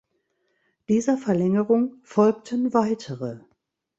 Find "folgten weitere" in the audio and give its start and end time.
2.01-3.39